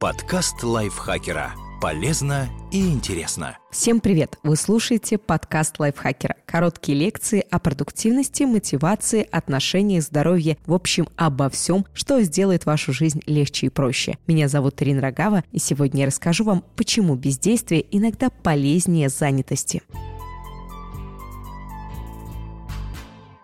[0.00, 1.52] Подкаст лайфхакера.
[1.78, 3.58] Полезно и интересно.
[3.70, 4.38] Всем привет!
[4.42, 6.36] Вы слушаете подкаст лайфхакера.
[6.46, 13.20] Короткие лекции о продуктивности, мотивации, отношениях, здоровье, в общем, обо всем, что сделает вашу жизнь
[13.26, 14.16] легче и проще.
[14.26, 19.82] Меня зовут Ирина Рогава, и сегодня я расскажу вам, почему бездействие иногда полезнее занятости.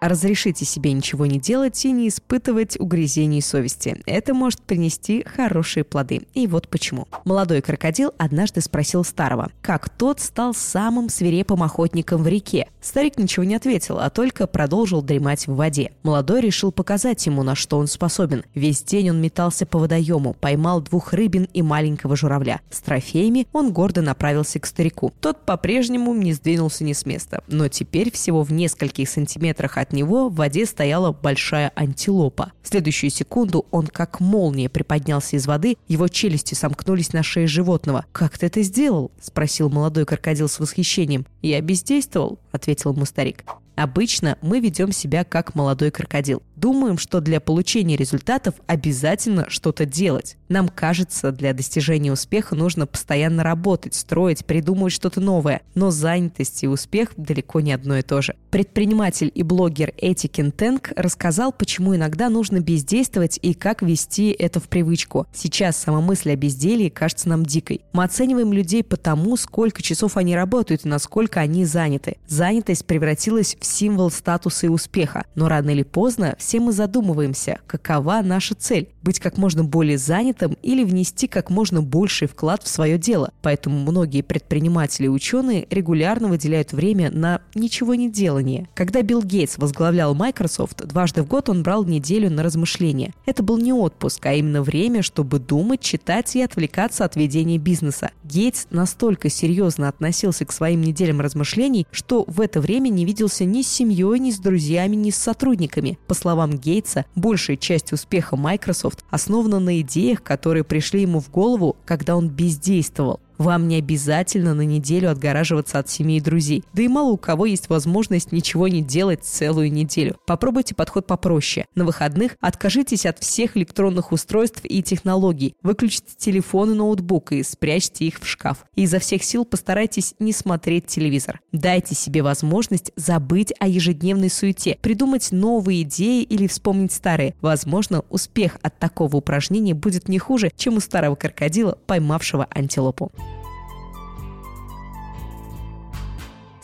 [0.06, 4.00] Разрешите себе ничего не делать и не испытывать угрызений совести.
[4.06, 6.28] Это может принести хорошие плоды.
[6.32, 7.08] И вот почему.
[7.24, 12.68] Молодой крокодил однажды спросил старого, как тот стал самым свирепым охотником в реке.
[12.80, 15.90] Старик ничего не ответил, а только продолжил дремать в воде.
[16.04, 18.44] Молодой решил показать ему, на что он способен.
[18.54, 22.60] Весь день он метался по водоему, поймал двух рыбин и маленького журавля.
[22.70, 25.12] С трофеями он гордо направился к старику.
[25.20, 30.28] Тот по-прежнему не сдвинулся ни с места, но теперь всего в нескольких сантиметрах от него
[30.28, 32.52] в воде стояла большая антилопа.
[32.62, 38.04] В следующую секунду он как молния приподнялся из воды, его челюсти сомкнулись на шее животного.
[38.12, 41.26] «Как ты это сделал?»– спросил молодой крокодил с восхищением.
[41.42, 43.44] «Я бездействовал»,– ответил ему старик.
[43.76, 46.42] Обычно мы ведем себя как молодой крокодил.
[46.56, 50.38] Думаем, что для получения результатов обязательно что-то делать.
[50.48, 55.60] Нам кажется, для достижения успеха нужно постоянно работать, строить, придумывать что-то новое.
[55.74, 58.36] Но занятость и успех далеко не одно и то же.
[58.50, 64.68] Предприниматель и блогер Эти Кентенг рассказал, почему иногда нужно бездействовать и как вести это в
[64.68, 65.26] привычку.
[65.34, 67.82] Сейчас сама мысль о безделии кажется нам дикой.
[67.92, 72.16] Мы оцениваем людей по тому, сколько часов они работают и насколько они заняты.
[72.26, 75.24] Занятость превратилась в символ статуса и успеха.
[75.34, 80.56] Но рано или поздно все мы задумываемся, какова наша цель– быть как можно более занятым
[80.62, 83.30] или внести как можно больший вклад в свое дело.
[83.42, 88.68] Поэтому многие предприниматели и ученые регулярно выделяют время на ничего не делание.
[88.74, 93.12] Когда Билл Гейтс возглавлял Microsoft, дважды в год он брал неделю на размышления.
[93.26, 98.10] Это был не отпуск, а именно время, чтобы думать, читать и отвлекаться от ведения бизнеса.
[98.24, 103.62] Гейтс настолько серьезно относился к своим неделям размышлений, что в это время не виделся ни
[103.62, 105.98] с семьей, ни с друзьями, ни с сотрудниками.
[106.06, 111.76] По словам Гейтса, большая часть успеха Microsoft основана на идеях, которые пришли ему в голову,
[111.86, 113.20] когда он бездействовал.
[113.38, 116.64] Вам не обязательно на неделю отгораживаться от семьи и друзей.
[116.72, 120.16] Да и мало у кого есть возможность ничего не делать целую неделю.
[120.26, 121.66] Попробуйте подход попроще.
[121.74, 125.54] На выходных откажитесь от всех электронных устройств и технологий.
[125.62, 128.64] Выключите телефон и ноутбук и спрячьте их в шкаф.
[128.74, 131.40] И изо всех сил постарайтесь не смотреть телевизор.
[131.52, 137.34] Дайте себе возможность забыть о ежедневной суете, придумать новые идеи или вспомнить старые.
[137.40, 143.12] Возможно, успех от такого упражнения будет не хуже, чем у старого крокодила, поймавшего антилопу.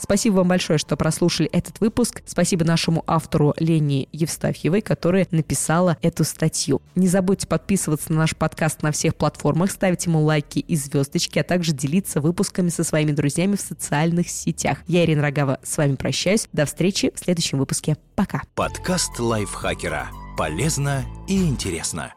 [0.02, 2.22] Спасибо вам большое, что прослушали этот выпуск.
[2.26, 6.82] Спасибо нашему автору Лене Евстафьевой, которая написала эту статью.
[6.96, 11.44] Не забудьте подписываться на наш подкаст на всех платформах, ставить ему лайки и звездочки, а
[11.44, 14.78] также делиться выпусками со своими друзьями в социальных сетях.
[14.88, 16.48] Я, Ирина Рогава, с вами прощаюсь.
[16.52, 17.96] До встречи в следующем выпуске.
[18.16, 18.42] Пока.
[18.56, 20.08] Подкаст лайфхакера.
[20.36, 22.12] Полезно и интересно.